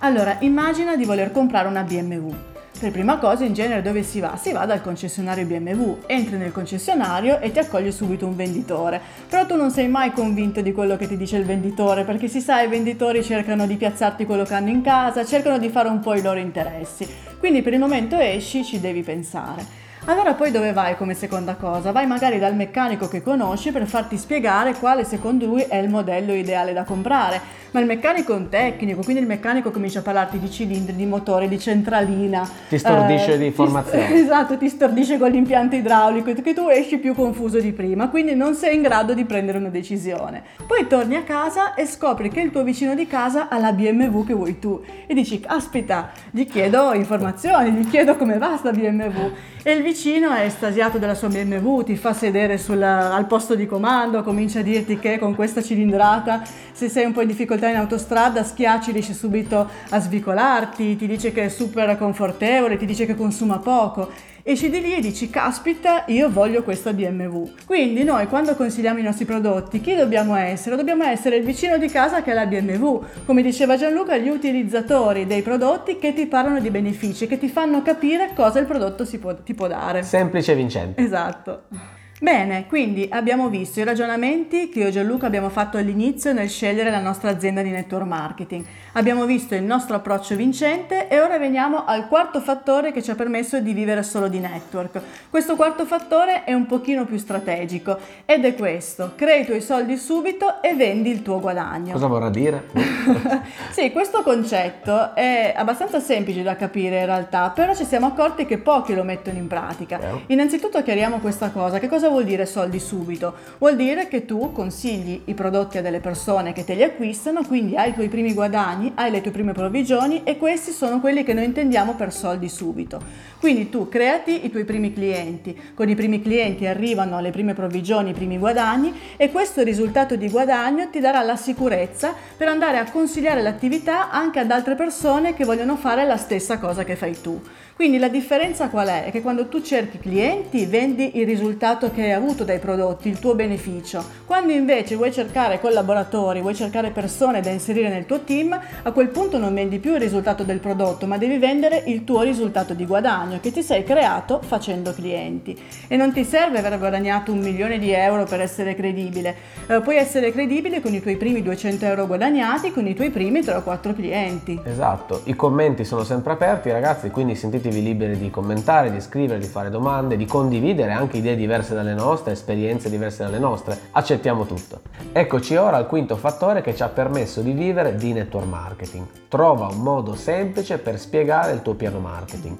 Allora, 0.01 0.37
immagina 0.41 0.95
di 0.95 1.05
voler 1.05 1.31
comprare 1.31 1.67
una 1.67 1.81
BMW. 1.81 2.31
Per 2.79 2.91
prima 2.91 3.17
cosa 3.17 3.45
in 3.45 3.55
genere 3.55 3.81
dove 3.81 4.03
si 4.03 4.19
va? 4.19 4.37
Si 4.39 4.51
va 4.51 4.67
dal 4.67 4.83
concessionario 4.83 5.43
BMW, 5.47 6.03
entri 6.05 6.37
nel 6.37 6.51
concessionario 6.51 7.39
e 7.39 7.51
ti 7.51 7.57
accoglie 7.57 7.91
subito 7.91 8.27
un 8.27 8.35
venditore. 8.35 9.01
Però 9.27 9.47
tu 9.47 9.55
non 9.55 9.71
sei 9.71 9.87
mai 9.87 10.11
convinto 10.11 10.61
di 10.61 10.73
quello 10.73 10.97
che 10.97 11.07
ti 11.07 11.17
dice 11.17 11.37
il 11.37 11.45
venditore, 11.45 12.03
perché 12.03 12.27
si 12.27 12.41
sa 12.41 12.61
i 12.61 12.67
venditori 12.67 13.23
cercano 13.23 13.65
di 13.65 13.75
piazzarti 13.75 14.25
quello 14.27 14.43
che 14.43 14.53
hanno 14.53 14.69
in 14.69 14.83
casa, 14.83 15.25
cercano 15.25 15.57
di 15.57 15.69
fare 15.69 15.89
un 15.89 15.99
po' 15.99 16.13
i 16.13 16.21
loro 16.21 16.37
interessi. 16.37 17.07
Quindi 17.39 17.63
per 17.63 17.73
il 17.73 17.79
momento 17.79 18.17
esci, 18.17 18.63
ci 18.63 18.79
devi 18.79 19.01
pensare. 19.01 19.89
Allora 20.05 20.33
poi 20.33 20.49
dove 20.49 20.73
vai 20.73 20.97
come 20.97 21.13
seconda 21.13 21.53
cosa? 21.53 21.91
Vai 21.91 22.07
magari 22.07 22.39
dal 22.39 22.55
meccanico 22.55 23.07
che 23.07 23.21
conosci 23.21 23.71
per 23.71 23.85
farti 23.85 24.17
spiegare 24.17 24.73
quale 24.73 25.03
secondo 25.03 25.45
lui 25.45 25.61
è 25.61 25.75
il 25.75 25.89
modello 25.89 26.33
ideale 26.33 26.73
da 26.73 26.83
comprare. 26.83 27.59
Ma 27.71 27.79
il 27.79 27.85
meccanico 27.85 28.33
è 28.33 28.35
un 28.35 28.49
tecnico, 28.49 29.01
quindi 29.01 29.21
il 29.21 29.27
meccanico 29.27 29.71
comincia 29.71 29.99
a 29.99 30.01
parlarti 30.01 30.39
di 30.39 30.51
cilindri, 30.51 30.93
di 30.93 31.05
motore, 31.05 31.47
di 31.47 31.57
centralina. 31.57 32.49
Ti 32.67 32.77
stordisce 32.77 33.35
eh, 33.35 33.37
di 33.37 33.45
informazioni. 33.45 34.07
Ti, 34.07 34.13
esatto, 34.19 34.57
ti 34.57 34.67
stordisce 34.67 35.17
con 35.17 35.31
l'impianto 35.31 35.75
idraulico, 35.75 36.33
che 36.33 36.53
tu 36.53 36.67
esci 36.67 36.97
più 36.97 37.13
confuso 37.13 37.61
di 37.61 37.71
prima, 37.71 38.09
quindi 38.09 38.35
non 38.35 38.55
sei 38.55 38.75
in 38.75 38.81
grado 38.81 39.13
di 39.13 39.23
prendere 39.23 39.57
una 39.59 39.69
decisione. 39.69 40.43
Poi 40.67 40.85
torni 40.87 41.15
a 41.15 41.23
casa 41.23 41.73
e 41.75 41.85
scopri 41.85 42.29
che 42.29 42.41
il 42.41 42.51
tuo 42.51 42.63
vicino 42.63 42.93
di 42.93 43.07
casa 43.07 43.47
ha 43.47 43.57
la 43.57 43.71
BMW 43.71 44.25
che 44.25 44.33
vuoi 44.33 44.59
tu. 44.59 44.81
E 45.07 45.13
dici, 45.13 45.41
aspetta, 45.45 46.09
gli 46.29 46.45
chiedo 46.45 46.91
informazioni, 46.93 47.71
gli 47.71 47.87
chiedo 47.87 48.17
come 48.17 48.37
va 48.37 48.57
sta 48.57 48.71
BMW. 48.71 49.31
E 49.63 49.71
il 49.71 49.81
vicino 49.91 50.31
è 50.31 50.43
estasiato 50.43 50.97
della 50.97 51.15
sua 51.15 51.27
BMW, 51.27 51.81
ti 51.81 51.97
fa 51.97 52.13
sedere 52.13 52.57
sulla, 52.57 53.13
al 53.13 53.27
posto 53.27 53.55
di 53.55 53.65
comando, 53.65 54.23
comincia 54.23 54.59
a 54.59 54.63
dirti 54.63 54.97
che 54.97 55.19
con 55.19 55.35
questa 55.35 55.61
cilindrata, 55.61 56.43
se 56.71 56.87
sei 56.87 57.03
un 57.03 57.11
po' 57.11 57.19
in 57.19 57.27
difficoltà 57.27 57.67
in 57.67 57.75
autostrada, 57.75 58.41
schiacci, 58.41 58.93
riesci 58.93 59.13
subito 59.13 59.69
a 59.89 59.99
svicolarti, 59.99 60.95
ti 60.95 61.07
dice 61.07 61.33
che 61.33 61.43
è 61.43 61.49
super 61.49 61.97
confortevole, 61.97 62.77
ti 62.77 62.85
dice 62.85 63.05
che 63.05 63.15
consuma 63.15 63.59
poco 63.59 64.09
esci 64.43 64.69
di 64.69 64.81
lì 64.81 64.95
e 64.95 65.01
dici 65.01 65.29
caspita 65.29 66.05
io 66.07 66.29
voglio 66.29 66.63
questa 66.63 66.93
BMW 66.93 67.53
quindi 67.65 68.03
noi 68.03 68.27
quando 68.27 68.55
consigliamo 68.55 68.99
i 68.99 69.03
nostri 69.03 69.25
prodotti 69.25 69.81
chi 69.81 69.95
dobbiamo 69.95 70.35
essere? 70.35 70.75
dobbiamo 70.75 71.03
essere 71.03 71.37
il 71.37 71.43
vicino 71.43 71.77
di 71.77 71.87
casa 71.87 72.21
che 72.21 72.31
ha 72.31 72.33
la 72.33 72.45
BMW 72.45 73.03
come 73.25 73.41
diceva 73.41 73.77
Gianluca 73.77 74.17
gli 74.17 74.29
utilizzatori 74.29 75.25
dei 75.25 75.41
prodotti 75.41 75.97
che 75.97 76.13
ti 76.13 76.25
parlano 76.25 76.59
di 76.59 76.69
benefici 76.69 77.27
che 77.27 77.37
ti 77.37 77.49
fanno 77.49 77.81
capire 77.81 78.31
cosa 78.35 78.59
il 78.59 78.65
prodotto 78.65 79.05
può, 79.19 79.35
ti 79.35 79.53
può 79.53 79.67
dare. 79.67 80.03
Semplice 80.03 80.53
e 80.53 80.55
vincente. 80.55 81.01
Esatto 81.01 81.99
Bene, 82.21 82.67
quindi 82.67 83.07
abbiamo 83.09 83.49
visto 83.49 83.79
i 83.79 83.83
ragionamenti 83.83 84.69
che 84.69 84.81
io 84.81 84.87
e 84.89 84.91
Gianluca 84.91 85.25
abbiamo 85.25 85.49
fatto 85.49 85.77
all'inizio 85.77 86.33
nel 86.33 86.49
scegliere 86.49 86.91
la 86.91 86.99
nostra 86.99 87.31
azienda 87.31 87.63
di 87.63 87.71
network 87.71 88.05
marketing. 88.05 88.63
Abbiamo 88.91 89.25
visto 89.25 89.55
il 89.55 89.63
nostro 89.63 89.95
approccio 89.95 90.35
vincente 90.35 91.07
e 91.07 91.19
ora 91.19 91.39
veniamo 91.39 91.83
al 91.83 92.07
quarto 92.07 92.39
fattore 92.39 92.91
che 92.91 93.01
ci 93.01 93.09
ha 93.09 93.15
permesso 93.15 93.59
di 93.59 93.73
vivere 93.73 94.03
solo 94.03 94.27
di 94.27 94.37
network. 94.37 95.01
Questo 95.31 95.55
quarto 95.55 95.87
fattore 95.87 96.43
è 96.43 96.53
un 96.53 96.67
pochino 96.67 97.05
più 97.05 97.17
strategico 97.17 97.97
ed 98.25 98.45
è 98.45 98.53
questo, 98.53 99.13
crei 99.15 99.41
i 99.41 99.45
tuoi 99.45 99.61
soldi 99.61 99.97
subito 99.97 100.61
e 100.61 100.75
vendi 100.75 101.09
il 101.09 101.23
tuo 101.23 101.39
guadagno. 101.39 101.93
Cosa 101.93 102.05
vorrà 102.05 102.29
dire? 102.29 102.67
sì, 103.71 103.91
questo 103.91 104.21
concetto 104.21 105.15
è 105.15 105.55
abbastanza 105.57 105.99
semplice 105.99 106.43
da 106.43 106.55
capire 106.55 106.99
in 106.99 107.05
realtà, 107.07 107.49
però 107.49 107.73
ci 107.73 107.85
siamo 107.85 108.05
accorti 108.05 108.45
che 108.45 108.59
pochi 108.59 108.93
lo 108.93 109.03
mettono 109.03 109.39
in 109.39 109.47
pratica. 109.47 109.99
Innanzitutto 110.27 110.83
chiariamo 110.83 111.17
questa 111.17 111.49
cosa, 111.49 111.79
che 111.79 111.87
cosa 111.87 112.09
vuol 112.11 112.25
dire 112.25 112.45
soldi 112.45 112.79
subito? 112.79 113.33
Vuol 113.57 113.75
dire 113.75 114.07
che 114.07 114.25
tu 114.25 114.51
consigli 114.51 115.21
i 115.25 115.33
prodotti 115.33 115.77
a 115.77 115.81
delle 115.81 115.99
persone 115.99 116.53
che 116.53 116.63
te 116.63 116.73
li 116.73 116.83
acquistano, 116.83 117.43
quindi 117.43 117.75
hai 117.75 117.89
i 117.89 117.93
tuoi 117.93 118.09
primi 118.09 118.33
guadagni, 118.33 118.91
hai 118.95 119.11
le 119.11 119.21
tue 119.21 119.31
prime 119.31 119.53
provvigioni 119.53 120.21
e 120.23 120.37
questi 120.37 120.71
sono 120.71 120.99
quelli 120.99 121.23
che 121.23 121.33
noi 121.33 121.45
intendiamo 121.45 121.95
per 121.95 122.13
soldi 122.13 122.49
subito. 122.49 123.01
Quindi 123.39 123.69
tu 123.69 123.89
creati 123.89 124.45
i 124.45 124.51
tuoi 124.51 124.65
primi 124.65 124.93
clienti, 124.93 125.59
con 125.73 125.89
i 125.89 125.95
primi 125.95 126.21
clienti 126.21 126.67
arrivano 126.67 127.19
le 127.19 127.31
prime 127.31 127.53
provvigioni, 127.53 128.11
i 128.11 128.13
primi 128.13 128.37
guadagni 128.37 128.93
e 129.17 129.31
questo 129.31 129.63
risultato 129.63 130.15
di 130.15 130.29
guadagno 130.29 130.89
ti 130.89 130.99
darà 130.99 131.21
la 131.23 131.35
sicurezza 131.35 132.13
per 132.37 132.47
andare 132.47 132.77
a 132.77 132.89
consigliare 132.91 133.41
l'attività 133.41 134.11
anche 134.11 134.39
ad 134.39 134.51
altre 134.51 134.75
persone 134.75 135.33
che 135.33 135.45
vogliono 135.45 135.75
fare 135.75 136.05
la 136.05 136.17
stessa 136.17 136.59
cosa 136.59 136.83
che 136.83 136.95
fai 136.95 137.19
tu. 137.19 137.41
Quindi 137.81 137.97
la 137.97 138.09
differenza 138.09 138.69
qual 138.69 138.89
è? 138.89 139.05
È 139.05 139.11
che 139.11 139.23
quando 139.23 139.47
tu 139.47 139.59
cerchi 139.59 139.97
clienti 139.97 140.67
vendi 140.67 141.17
il 141.17 141.25
risultato 141.25 141.89
che 141.89 142.03
hai 142.03 142.11
avuto 142.11 142.43
dai 142.43 142.59
prodotti, 142.59 143.09
il 143.09 143.17
tuo 143.17 143.33
beneficio. 143.33 144.05
Quando 144.27 144.51
invece 144.51 144.95
vuoi 144.95 145.11
cercare 145.11 145.59
collaboratori, 145.59 146.41
vuoi 146.41 146.53
cercare 146.53 146.91
persone 146.91 147.41
da 147.41 147.49
inserire 147.49 147.89
nel 147.89 148.05
tuo 148.05 148.19
team, 148.19 148.55
a 148.83 148.91
quel 148.91 149.07
punto 149.07 149.39
non 149.39 149.55
vendi 149.55 149.79
più 149.79 149.95
il 149.95 149.99
risultato 149.99 150.43
del 150.43 150.59
prodotto, 150.59 151.07
ma 151.07 151.17
devi 151.17 151.39
vendere 151.39 151.81
il 151.87 152.03
tuo 152.03 152.21
risultato 152.21 152.75
di 152.75 152.85
guadagno 152.85 153.39
che 153.41 153.51
ti 153.51 153.63
sei 153.63 153.83
creato 153.83 154.41
facendo 154.43 154.93
clienti. 154.93 155.59
E 155.87 155.95
non 155.97 156.13
ti 156.13 156.23
serve 156.23 156.59
aver 156.59 156.77
guadagnato 156.77 157.31
un 157.31 157.39
milione 157.39 157.79
di 157.79 157.91
euro 157.91 158.25
per 158.25 158.41
essere 158.41 158.75
credibile. 158.75 159.35
Eh, 159.65 159.81
puoi 159.81 159.97
essere 159.97 160.31
credibile 160.31 160.81
con 160.81 160.93
i 160.93 161.01
tuoi 161.01 161.17
primi 161.17 161.41
200 161.41 161.83
euro 161.83 162.05
guadagnati, 162.05 162.71
con 162.71 162.85
i 162.85 162.93
tuoi 162.93 163.09
primi 163.09 163.41
3 163.41 163.55
o 163.55 163.63
4 163.63 163.95
clienti. 163.95 164.61
Esatto, 164.63 165.21
i 165.23 165.35
commenti 165.35 165.83
sono 165.83 166.03
sempre 166.03 166.33
aperti 166.33 166.69
ragazzi, 166.69 167.09
quindi 167.09 167.33
sentitevi 167.33 167.70
sentitevi 167.71 167.81
liberi 167.81 168.17
di 168.17 168.29
commentare, 168.29 168.91
di 168.91 168.99
scrivere, 168.99 169.39
di 169.39 169.47
fare 169.47 169.69
domande, 169.69 170.17
di 170.17 170.25
condividere 170.25 170.91
anche 170.91 171.17
idee 171.17 171.35
diverse 171.35 171.73
dalle 171.73 171.93
nostre, 171.93 172.33
esperienze 172.33 172.89
diverse 172.89 173.23
dalle 173.23 173.39
nostre. 173.39 173.77
Accettiamo 173.91 174.45
tutto. 174.45 174.81
Eccoci 175.13 175.55
ora 175.55 175.77
al 175.77 175.87
quinto 175.87 176.17
fattore 176.17 176.61
che 176.61 176.75
ci 176.75 176.83
ha 176.83 176.89
permesso 176.89 177.41
di 177.41 177.53
vivere 177.53 177.95
di 177.95 178.11
network 178.13 178.47
marketing. 178.47 179.05
Trova 179.29 179.67
un 179.67 179.79
modo 179.79 180.15
semplice 180.15 180.77
per 180.77 180.99
spiegare 180.99 181.53
il 181.53 181.61
tuo 181.61 181.73
piano 181.73 181.99
marketing. 181.99 182.57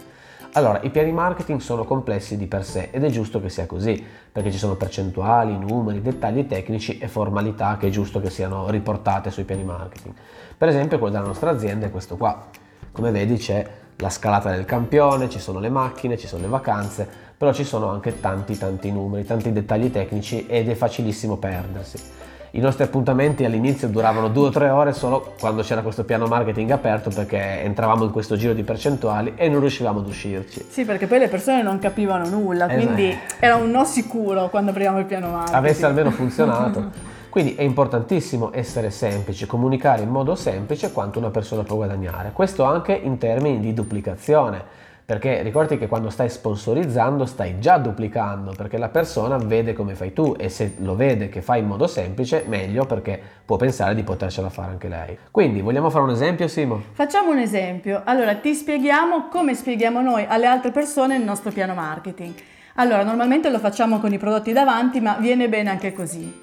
Allora, 0.54 0.82
i 0.82 0.90
piani 0.90 1.14
marketing 1.14 1.62
sono 1.62 1.86
complessi 1.86 2.36
di 2.36 2.46
per 2.46 2.66
sé 2.66 2.90
ed 2.92 3.06
è 3.06 3.10
giusto 3.10 3.40
che 3.40 3.48
sia 3.48 3.66
così, 3.66 4.04
perché 4.32 4.52
ci 4.52 4.58
sono 4.58 4.76
percentuali, 4.76 5.58
numeri, 5.58 6.02
dettagli 6.02 6.46
tecnici 6.46 6.98
e 6.98 7.08
formalità 7.08 7.78
che 7.78 7.88
è 7.88 7.90
giusto 7.90 8.20
che 8.20 8.30
siano 8.30 8.70
riportate 8.70 9.32
sui 9.32 9.46
piani 9.46 9.64
marketing. 9.64 10.14
Per 10.58 10.68
esempio, 10.68 10.98
quello 10.98 11.14
della 11.14 11.28
nostra 11.28 11.52
azienda 11.52 11.86
è 11.86 11.90
questo 11.92 12.18
qua. 12.18 12.48
Come 12.92 13.12
vedi 13.12 13.38
c'è 13.38 13.66
la 14.02 14.10
scalata 14.10 14.52
del 14.52 14.66
campione, 14.66 15.30
ci 15.30 15.40
sono 15.40 15.60
le 15.60 15.70
macchine, 15.70 16.18
ci 16.18 16.28
sono 16.28 16.42
le 16.42 16.50
vacanze, 16.50 17.08
però 17.38 17.54
ci 17.54 17.64
sono 17.64 17.90
anche 17.90 18.20
tanti 18.20 18.58
tanti 18.58 18.92
numeri, 18.92 19.24
tanti 19.26 19.52
dettagli 19.52 19.92
tecnici 19.92 20.46
ed 20.48 20.70
è 20.70 20.74
facilissimo 20.76 21.38
perdersi. 21.38 22.20
I 22.54 22.60
nostri 22.60 22.84
appuntamenti 22.84 23.46
all'inizio 23.46 23.88
duravano 23.88 24.28
due 24.28 24.48
o 24.48 24.50
tre 24.50 24.70
ore 24.70 24.92
solo 24.92 25.36
quando 25.40 25.62
c'era 25.62 25.82
questo 25.82 26.04
piano 26.04 26.26
marketing 26.26 26.70
aperto 26.72 27.10
perché 27.10 27.62
entravamo 27.62 28.04
in 28.04 28.12
questo 28.12 28.36
giro 28.36 28.52
di 28.54 28.64
percentuali 28.64 29.34
e 29.36 29.48
non 29.48 29.62
riuscivamo 29.62 30.00
ad 30.00 30.08
uscirci. 30.08 30.66
Sì, 30.68 30.84
perché 30.84 31.08
poi 31.08 31.20
le 31.20 31.30
persone 31.30 31.62
non 31.62 31.80
capivano 31.80 32.28
nulla, 32.28 32.66
esatto. 32.66 32.84
quindi 32.84 33.18
era 33.40 33.56
un 33.56 33.72
no 33.72 33.86
sicuro 33.86 34.50
quando 34.50 34.72
apriamo 34.72 35.00
il 35.00 35.06
piano 35.06 35.30
marketing. 35.30 35.56
Avesse 35.56 35.86
almeno 35.86 36.12
funzionato. 36.12 37.20
Quindi 37.32 37.56
è 37.56 37.62
importantissimo 37.62 38.50
essere 38.54 38.92
semplici, 38.92 39.46
comunicare 39.46 40.02
in 40.02 40.10
modo 40.10 40.36
semplice 40.36 40.92
quanto 40.92 41.18
una 41.18 41.30
persona 41.30 41.64
può 41.64 41.78
guadagnare. 41.78 42.32
Questo 42.34 42.66
anche 42.66 42.92
in 42.92 43.18
termini 43.18 43.62
di 43.62 43.74
duplicazione. 43.74 44.62
Perché 45.06 45.42
ricordi 45.42 45.78
che 45.78 45.88
quando 45.88 46.10
stai 46.10 46.30
sponsorizzando 46.30 47.26
stai 47.26 47.60
già 47.60 47.78
duplicando, 47.78 48.52
perché 48.56 48.78
la 48.78 48.90
persona 48.90 49.38
vede 49.38 49.72
come 49.72 49.96
fai 49.96 50.12
tu 50.12 50.36
e 50.38 50.50
se 50.50 50.76
lo 50.80 50.94
vede 50.98 51.30
che 51.30 51.42
fai 51.42 51.62
in 51.62 51.68
modo 51.68 51.88
semplice, 51.88 52.44
meglio 52.48 52.86
perché 52.86 53.18
può 53.46 53.56
pensare 53.56 53.96
di 53.96 54.04
potercela 54.04 54.50
fare 54.50 54.72
anche 54.72 54.90
lei. 54.90 55.18
Quindi 55.32 55.62
vogliamo 55.62 55.90
fare 55.90 56.04
un 56.04 56.10
esempio, 56.10 56.50
Simo? 56.50 56.82
Facciamo 56.92 57.32
un 57.32 57.38
esempio. 57.38 58.02
Allora 58.04 58.36
ti 58.36 58.54
spieghiamo 58.54 59.30
come 59.30 59.56
spieghiamo 59.56 60.02
noi 60.02 60.26
alle 60.28 60.48
altre 60.48 60.72
persone 60.72 61.16
il 61.16 61.24
nostro 61.24 61.52
piano 61.52 61.76
marketing. 61.76 62.34
Allora, 62.76 63.04
normalmente 63.04 63.50
lo 63.50 63.60
facciamo 63.60 64.00
con 64.00 64.12
i 64.12 64.18
prodotti 64.18 64.52
davanti, 64.52 65.00
ma 65.00 65.16
viene 65.18 65.48
bene 65.48 65.70
anche 65.70 65.94
così. 65.94 66.41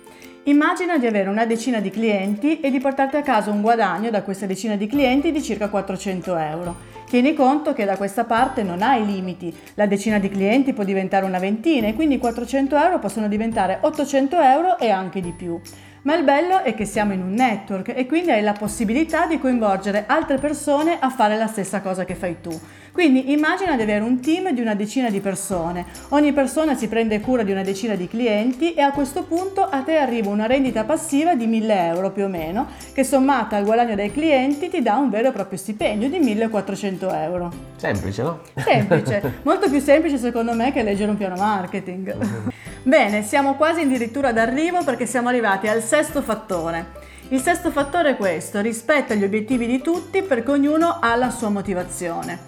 Immagina 0.48 0.96
di 0.96 1.06
avere 1.06 1.28
una 1.28 1.44
decina 1.44 1.78
di 1.78 1.90
clienti 1.90 2.60
e 2.60 2.70
di 2.70 2.80
portarti 2.80 3.16
a 3.16 3.22
casa 3.22 3.50
un 3.50 3.60
guadagno 3.60 4.08
da 4.08 4.22
questa 4.22 4.46
decina 4.46 4.76
di 4.76 4.86
clienti 4.86 5.30
di 5.30 5.42
circa 5.42 5.68
400 5.68 6.36
euro. 6.38 6.76
Tieni 7.06 7.34
conto 7.34 7.74
che 7.74 7.84
da 7.84 7.98
questa 7.98 8.24
parte 8.24 8.62
non 8.62 8.80
hai 8.80 9.04
limiti, 9.04 9.54
la 9.74 9.84
decina 9.84 10.18
di 10.18 10.30
clienti 10.30 10.72
può 10.72 10.84
diventare 10.84 11.26
una 11.26 11.38
ventina 11.38 11.88
e 11.88 11.92
quindi 11.92 12.16
400 12.16 12.78
euro 12.78 12.98
possono 12.98 13.28
diventare 13.28 13.76
800 13.82 14.40
euro 14.40 14.78
e 14.78 14.88
anche 14.88 15.20
di 15.20 15.32
più. 15.32 15.60
Ma 16.02 16.14
il 16.14 16.22
bello 16.22 16.62
è 16.62 16.74
che 16.74 16.84
siamo 16.84 17.12
in 17.12 17.20
un 17.20 17.32
network 17.32 17.92
e 17.94 18.06
quindi 18.06 18.30
hai 18.30 18.42
la 18.42 18.52
possibilità 18.52 19.26
di 19.26 19.38
coinvolgere 19.38 20.04
altre 20.06 20.38
persone 20.38 20.96
a 21.00 21.10
fare 21.10 21.36
la 21.36 21.46
stessa 21.48 21.80
cosa 21.80 22.04
che 22.04 22.14
fai 22.14 22.40
tu. 22.40 22.58
Quindi 22.92 23.32
immagina 23.32 23.76
di 23.76 23.82
avere 23.82 24.02
un 24.02 24.20
team 24.20 24.50
di 24.50 24.60
una 24.60 24.74
decina 24.74 25.10
di 25.10 25.20
persone, 25.20 25.84
ogni 26.10 26.32
persona 26.32 26.74
si 26.74 26.88
prende 26.88 27.20
cura 27.20 27.42
di 27.42 27.52
una 27.52 27.62
decina 27.62 27.94
di 27.94 28.08
clienti 28.08 28.74
e 28.74 28.80
a 28.80 28.92
questo 28.92 29.24
punto 29.24 29.62
a 29.62 29.82
te 29.82 29.96
arriva 29.96 30.30
una 30.30 30.46
rendita 30.46 30.84
passiva 30.84 31.34
di 31.34 31.46
1000 31.46 31.86
euro 31.86 32.10
più 32.10 32.24
o 32.24 32.28
meno, 32.28 32.66
che 32.92 33.04
sommata 33.04 33.56
al 33.56 33.64
guadagno 33.64 33.94
dei 33.94 34.10
clienti 34.10 34.68
ti 34.68 34.82
dà 34.82 34.96
un 34.96 35.10
vero 35.10 35.28
e 35.28 35.32
proprio 35.32 35.58
stipendio 35.58 36.08
di 36.08 36.18
1400 36.18 37.12
euro. 37.12 37.52
Semplice, 37.76 38.22
no? 38.22 38.40
Semplice, 38.56 39.40
molto 39.42 39.68
più 39.68 39.80
semplice 39.80 40.18
secondo 40.18 40.54
me 40.54 40.72
che 40.72 40.82
leggere 40.82 41.10
un 41.10 41.16
piano 41.16 41.36
marketing. 41.36 42.16
Bene, 42.88 43.22
siamo 43.22 43.56
quasi 43.56 43.82
addirittura 43.82 44.32
d'arrivo 44.32 44.82
perché 44.82 45.04
siamo 45.04 45.28
arrivati 45.28 45.68
al 45.68 45.82
sesto 45.82 46.22
fattore. 46.22 46.86
Il 47.28 47.42
sesto 47.42 47.70
fattore 47.70 48.12
è 48.12 48.16
questo, 48.16 48.62
rispetta 48.62 49.12
gli 49.12 49.24
obiettivi 49.24 49.66
di 49.66 49.82
tutti 49.82 50.22
perché 50.22 50.52
ognuno 50.52 50.96
ha 50.98 51.14
la 51.14 51.28
sua 51.28 51.50
motivazione. 51.50 52.38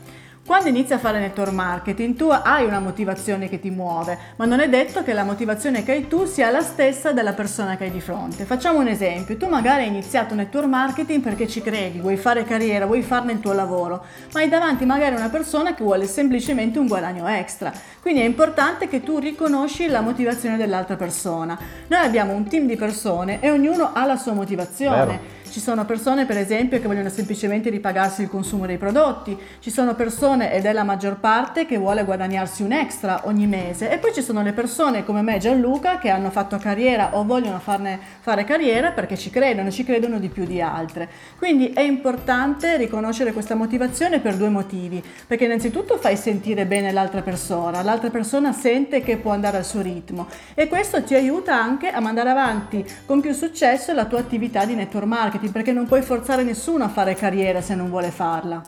Quando 0.51 0.69
inizi 0.69 0.93
a 0.95 0.99
fare 0.99 1.21
network 1.21 1.53
marketing 1.53 2.17
tu 2.17 2.29
hai 2.29 2.65
una 2.65 2.81
motivazione 2.81 3.49
che 3.49 3.61
ti 3.61 3.71
muove, 3.71 4.19
ma 4.35 4.47
non 4.47 4.59
è 4.59 4.69
detto 4.69 5.05
che 5.05 5.13
la 5.13 5.23
motivazione 5.23 5.85
che 5.85 5.93
hai 5.93 6.09
tu 6.09 6.25
sia 6.25 6.51
la 6.51 6.61
stessa 6.61 7.13
della 7.13 7.35
persona 7.35 7.77
che 7.77 7.85
hai 7.85 7.93
di 7.93 8.01
fronte. 8.01 8.45
Facciamo 8.47 8.81
un 8.81 8.89
esempio, 8.89 9.37
tu 9.37 9.47
magari 9.47 9.83
hai 9.83 9.89
iniziato 9.91 10.35
network 10.35 10.67
marketing 10.67 11.23
perché 11.23 11.47
ci 11.47 11.63
credi, 11.63 12.01
vuoi 12.01 12.17
fare 12.17 12.43
carriera, 12.43 12.87
vuoi 12.87 13.03
farne 13.03 13.31
il 13.31 13.39
tuo 13.39 13.53
lavoro, 13.53 14.05
ma 14.33 14.41
hai 14.41 14.49
davanti 14.49 14.85
magari 14.85 15.15
una 15.15 15.29
persona 15.29 15.73
che 15.73 15.85
vuole 15.85 16.07
semplicemente 16.07 16.81
un 16.81 16.89
guadagno 16.89 17.29
extra. 17.29 17.73
Quindi 18.03 18.23
è 18.23 18.25
importante 18.25 18.89
che 18.89 19.05
tu 19.05 19.21
riconosci 19.21 19.87
la 19.87 20.01
motivazione 20.01 20.57
dell'altra 20.57 20.97
persona. 20.97 21.57
Noi 21.87 22.05
abbiamo 22.05 22.33
un 22.33 22.49
team 22.49 22.67
di 22.67 22.75
persone 22.75 23.39
e 23.41 23.53
ognuno 23.53 23.93
ha 23.93 24.05
la 24.05 24.17
sua 24.17 24.33
motivazione. 24.33 25.07
Vero. 25.07 25.39
Ci 25.51 25.59
sono 25.59 25.85
persone, 25.85 26.27
per 26.27 26.37
esempio, 26.37 26.81
che 26.81 26.87
vogliono 26.87 27.09
semplicemente 27.09 27.71
ripagarsi 27.71 28.23
il 28.23 28.29
consumo 28.29 28.67
dei 28.67 28.79
prodotti, 28.79 29.37
ci 29.59 29.71
sono 29.71 29.97
persone, 29.97 30.53
ed 30.53 30.65
è 30.65 30.73
la 30.73 30.85
maggior 30.85 31.19
parte, 31.19 31.67
che 31.67 31.77
vuole 31.77 32.05
guadagnarsi 32.05 32.63
un 32.63 32.71
extra 32.71 33.23
ogni 33.25 33.49
mese, 33.49 33.91
e 33.91 33.99
poi 33.99 34.15
ci 34.15 34.23
sono 34.23 34.43
le 34.43 34.53
persone 34.53 35.05
come 35.05 35.23
me 35.23 35.35
e 35.35 35.39
Gianluca 35.39 35.99
che 35.99 36.09
hanno 36.09 36.31
fatto 36.31 36.57
carriera 36.59 37.17
o 37.17 37.25
vogliono 37.25 37.59
farne, 37.59 37.99
fare 38.21 38.45
carriera 38.45 38.93
perché 38.93 39.19
ci 39.19 39.31
credono, 39.31 39.73
ci 39.73 39.83
credono 39.83 40.21
di 40.21 40.29
più 40.29 40.45
di 40.45 40.61
altre. 40.61 41.09
Quindi 41.37 41.73
è 41.73 41.81
importante 41.81 42.77
riconoscere 42.77 43.33
questa 43.33 43.57
motivazione 43.57 44.21
per 44.21 44.37
due 44.37 44.51
motivi, 44.51 45.03
perché 45.27 45.47
innanzitutto 45.47 45.99
fai 45.99 46.17
sentire 46.17 46.65
bene 46.65 46.93
l'altra 46.93 47.23
persona, 47.23 47.83
l'altra 47.83 48.11
persona 48.11 48.53
sente 48.53 49.03
che 49.03 49.17
può 49.17 49.33
andare 49.33 49.57
al 49.57 49.65
suo 49.65 49.83
ritmo. 49.83 50.29
E 50.55 50.69
questo 50.69 51.03
ti 51.03 51.17
aiuta 51.17 51.61
anche 51.61 51.91
a 51.91 51.99
mandare 51.99 52.31
avanti 52.31 52.87
con 53.05 53.21
più 53.21 53.33
successo 53.33 53.93
la 53.93 54.05
tua 54.05 54.21
attività 54.21 54.65
di 54.65 54.77
network 54.77 55.07
marketing 55.07 55.39
marketing 55.41 55.53
perché 55.53 55.73
non 55.73 55.87
puoi 55.87 56.03
forzare 56.03 56.43
nessuno 56.43 56.85
a 56.85 56.89
fare 56.89 57.15
carriera 57.15 57.61
se 57.61 57.75
non 57.75 57.89
vuole 57.89 58.11
farla. 58.11 58.63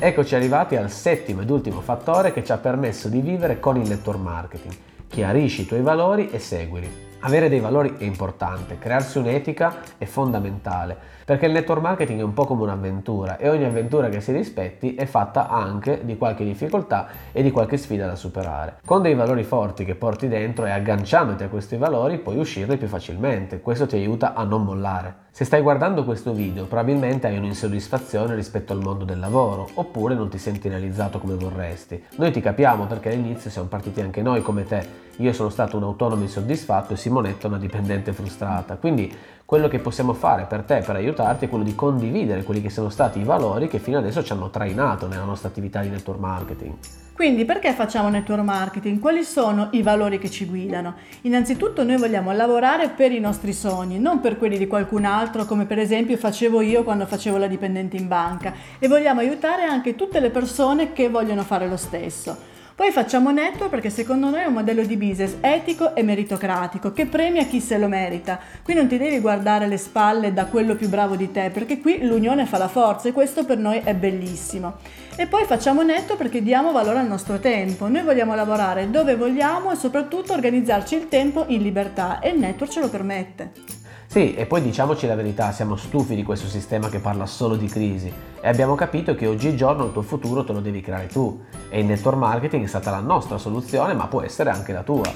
Eccoci 0.00 0.34
arrivati 0.34 0.76
al 0.76 0.90
settimo 0.90 1.42
ed 1.42 1.50
ultimo 1.50 1.80
fattore 1.80 2.32
che 2.32 2.44
ci 2.44 2.52
ha 2.52 2.58
permesso 2.58 3.08
di 3.08 3.20
vivere 3.20 3.60
con 3.60 3.76
il 3.76 3.88
network 3.88 4.20
marketing. 4.20 4.74
Chiarisci 5.08 5.62
i 5.62 5.66
tuoi 5.66 5.82
valori 5.82 6.30
e 6.30 6.38
seguili. 6.38 7.06
Avere 7.20 7.48
dei 7.48 7.60
valori 7.60 7.96
è 7.98 8.04
importante, 8.04 8.78
crearsi 8.78 9.18
un'etica 9.18 9.78
è 9.98 10.04
fondamentale, 10.04 10.96
perché 11.28 11.44
il 11.44 11.52
network 11.52 11.82
marketing 11.82 12.20
è 12.20 12.22
un 12.22 12.32
po' 12.32 12.46
come 12.46 12.62
un'avventura 12.62 13.36
e 13.36 13.50
ogni 13.50 13.66
avventura 13.66 14.08
che 14.08 14.22
si 14.22 14.32
rispetti 14.32 14.94
è 14.94 15.04
fatta 15.04 15.50
anche 15.50 16.00
di 16.02 16.16
qualche 16.16 16.42
difficoltà 16.42 17.08
e 17.32 17.42
di 17.42 17.50
qualche 17.50 17.76
sfida 17.76 18.06
da 18.06 18.16
superare. 18.16 18.78
Con 18.82 19.02
dei 19.02 19.14
valori 19.14 19.44
forti 19.44 19.84
che 19.84 19.94
porti 19.94 20.26
dentro 20.26 20.64
e 20.64 20.70
agganciandoti 20.70 21.42
a 21.42 21.48
questi 21.48 21.76
valori 21.76 22.16
puoi 22.16 22.38
uscirne 22.38 22.78
più 22.78 22.86
facilmente, 22.86 23.60
questo 23.60 23.86
ti 23.86 23.96
aiuta 23.96 24.32
a 24.32 24.42
non 24.44 24.64
mollare. 24.64 25.26
Se 25.30 25.44
stai 25.44 25.60
guardando 25.60 26.02
questo 26.02 26.32
video 26.32 26.64
probabilmente 26.64 27.26
hai 27.26 27.36
un'insoddisfazione 27.36 28.34
rispetto 28.34 28.72
al 28.72 28.80
mondo 28.80 29.04
del 29.04 29.18
lavoro 29.18 29.68
oppure 29.74 30.14
non 30.14 30.30
ti 30.30 30.38
senti 30.38 30.70
realizzato 30.70 31.18
come 31.18 31.34
vorresti. 31.34 32.02
Noi 32.16 32.32
ti 32.32 32.40
capiamo 32.40 32.86
perché 32.86 33.10
all'inizio 33.10 33.50
siamo 33.50 33.68
partiti 33.68 34.00
anche 34.00 34.22
noi 34.22 34.40
come 34.40 34.64
te. 34.64 35.06
Io 35.18 35.32
sono 35.32 35.48
stato 35.48 35.76
un 35.76 35.82
autonomo 35.82 36.22
insoddisfatto 36.22 36.94
e 36.94 36.96
Simonetta 36.96 37.48
una 37.48 37.58
dipendente 37.58 38.12
frustrata. 38.12 38.76
Quindi 38.76 39.12
quello 39.48 39.68
che 39.68 39.78
possiamo 39.78 40.12
fare 40.12 40.44
per 40.44 40.60
te, 40.60 40.82
per 40.84 40.96
aiutarti, 40.96 41.46
è 41.46 41.48
quello 41.48 41.64
di 41.64 41.74
condividere 41.74 42.42
quelli 42.42 42.60
che 42.60 42.68
sono 42.68 42.90
stati 42.90 43.20
i 43.20 43.24
valori 43.24 43.66
che 43.66 43.78
fino 43.78 43.96
adesso 43.96 44.22
ci 44.22 44.32
hanno 44.32 44.50
trainato 44.50 45.06
nella 45.06 45.24
nostra 45.24 45.48
attività 45.48 45.80
di 45.80 45.88
network 45.88 46.20
marketing. 46.20 46.74
Quindi 47.14 47.46
perché 47.46 47.72
facciamo 47.72 48.10
network 48.10 48.42
marketing? 48.42 49.00
Quali 49.00 49.24
sono 49.24 49.68
i 49.70 49.80
valori 49.80 50.18
che 50.18 50.28
ci 50.28 50.44
guidano? 50.44 50.96
Innanzitutto 51.22 51.82
noi 51.82 51.96
vogliamo 51.96 52.30
lavorare 52.32 52.90
per 52.90 53.10
i 53.10 53.20
nostri 53.20 53.54
sogni, 53.54 53.98
non 53.98 54.20
per 54.20 54.36
quelli 54.36 54.58
di 54.58 54.66
qualcun 54.66 55.06
altro 55.06 55.46
come 55.46 55.64
per 55.64 55.78
esempio 55.78 56.18
facevo 56.18 56.60
io 56.60 56.84
quando 56.84 57.06
facevo 57.06 57.38
la 57.38 57.46
dipendente 57.46 57.96
in 57.96 58.06
banca 58.06 58.52
e 58.78 58.86
vogliamo 58.86 59.20
aiutare 59.20 59.62
anche 59.62 59.94
tutte 59.94 60.20
le 60.20 60.28
persone 60.28 60.92
che 60.92 61.08
vogliono 61.08 61.42
fare 61.42 61.66
lo 61.66 61.78
stesso. 61.78 62.57
Poi 62.78 62.92
facciamo 62.92 63.32
network 63.32 63.70
perché 63.70 63.90
secondo 63.90 64.30
noi 64.30 64.42
è 64.42 64.44
un 64.44 64.52
modello 64.52 64.84
di 64.84 64.96
business 64.96 65.34
etico 65.40 65.96
e 65.96 66.04
meritocratico 66.04 66.92
che 66.92 67.06
premia 67.06 67.44
chi 67.44 67.58
se 67.58 67.76
lo 67.76 67.88
merita. 67.88 68.38
Qui 68.62 68.72
non 68.72 68.86
ti 68.86 68.96
devi 68.96 69.18
guardare 69.18 69.66
le 69.66 69.76
spalle 69.76 70.32
da 70.32 70.44
quello 70.46 70.76
più 70.76 70.88
bravo 70.88 71.16
di 71.16 71.28
te 71.32 71.50
perché 71.52 71.80
qui 71.80 72.06
l'unione 72.06 72.46
fa 72.46 72.56
la 72.56 72.68
forza 72.68 73.08
e 73.08 73.12
questo 73.12 73.44
per 73.44 73.58
noi 73.58 73.80
è 73.82 73.96
bellissimo. 73.96 74.76
E 75.16 75.26
poi 75.26 75.44
facciamo 75.44 75.82
netto 75.82 76.14
perché 76.14 76.40
diamo 76.40 76.70
valore 76.70 77.00
al 77.00 77.08
nostro 77.08 77.40
tempo. 77.40 77.88
Noi 77.88 78.04
vogliamo 78.04 78.36
lavorare 78.36 78.88
dove 78.88 79.16
vogliamo 79.16 79.72
e 79.72 79.74
soprattutto 79.74 80.32
organizzarci 80.32 80.94
il 80.94 81.08
tempo 81.08 81.46
in 81.48 81.62
libertà 81.62 82.20
e 82.20 82.28
il 82.28 82.38
network 82.38 82.70
ce 82.70 82.78
lo 82.78 82.88
permette. 82.88 83.77
Sì, 84.18 84.34
e 84.34 84.46
poi 84.46 84.60
diciamoci 84.62 85.06
la 85.06 85.14
verità, 85.14 85.52
siamo 85.52 85.76
stufi 85.76 86.16
di 86.16 86.24
questo 86.24 86.48
sistema 86.48 86.88
che 86.88 86.98
parla 86.98 87.24
solo 87.24 87.54
di 87.54 87.68
crisi 87.68 88.12
e 88.40 88.48
abbiamo 88.48 88.74
capito 88.74 89.14
che 89.14 89.28
oggigiorno 89.28 89.84
il 89.84 89.92
tuo 89.92 90.02
futuro 90.02 90.42
te 90.42 90.52
lo 90.52 90.58
devi 90.58 90.80
creare 90.80 91.06
tu 91.06 91.40
e 91.68 91.78
il 91.78 91.86
network 91.86 92.18
marketing 92.18 92.64
è 92.64 92.66
stata 92.66 92.90
la 92.90 92.98
nostra 92.98 93.38
soluzione 93.38 93.94
ma 93.94 94.08
può 94.08 94.22
essere 94.22 94.50
anche 94.50 94.72
la 94.72 94.82
tua. 94.82 95.08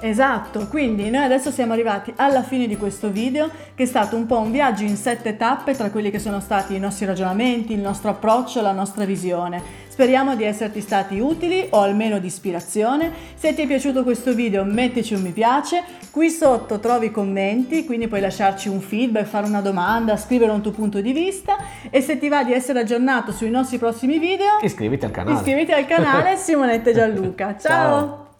Esatto, 0.00 0.66
quindi 0.66 1.08
noi 1.08 1.22
adesso 1.22 1.50
siamo 1.50 1.72
arrivati 1.72 2.12
alla 2.16 2.42
fine 2.42 2.66
di 2.66 2.76
questo 2.76 3.08
video 3.08 3.48
che 3.74 3.84
è 3.84 3.86
stato 3.86 4.16
un 4.16 4.26
po' 4.26 4.40
un 4.40 4.50
viaggio 4.50 4.82
in 4.82 4.96
sette 4.96 5.38
tappe 5.38 5.74
tra 5.74 5.90
quelli 5.90 6.10
che 6.10 6.18
sono 6.18 6.40
stati 6.40 6.74
i 6.74 6.78
nostri 6.78 7.06
ragionamenti, 7.06 7.72
il 7.72 7.80
nostro 7.80 8.10
approccio, 8.10 8.60
la 8.60 8.72
nostra 8.72 9.06
visione. 9.06 9.62
Speriamo 9.92 10.36
di 10.36 10.44
esserti 10.44 10.80
stati 10.80 11.20
utili 11.20 11.66
o 11.68 11.80
almeno 11.80 12.18
di 12.18 12.26
ispirazione. 12.26 13.12
Se 13.34 13.52
ti 13.52 13.60
è 13.60 13.66
piaciuto 13.66 14.04
questo 14.04 14.32
video 14.32 14.64
mettici 14.64 15.12
un 15.12 15.20
mi 15.20 15.32
piace, 15.32 15.84
qui 16.10 16.30
sotto 16.30 16.78
trovi 16.78 17.08
i 17.08 17.10
commenti, 17.10 17.84
quindi 17.84 18.08
puoi 18.08 18.22
lasciarci 18.22 18.70
un 18.70 18.80
feedback, 18.80 19.26
fare 19.26 19.46
una 19.46 19.60
domanda, 19.60 20.16
scrivere 20.16 20.50
un 20.50 20.62
tuo 20.62 20.70
punto 20.70 21.02
di 21.02 21.12
vista 21.12 21.58
e 21.90 22.00
se 22.00 22.18
ti 22.18 22.30
va 22.30 22.42
di 22.42 22.54
essere 22.54 22.80
aggiornato 22.80 23.32
sui 23.32 23.50
nostri 23.50 23.76
prossimi 23.76 24.18
video 24.18 24.60
iscriviti 24.62 25.04
al 25.04 25.10
canale. 25.10 25.36
Iscriviti 25.36 25.72
al 25.72 25.84
canale 25.84 26.36
Simonetta 26.40 26.90
Gianluca. 26.90 27.58
Ciao. 27.58 27.60
Ciao. 27.60 28.31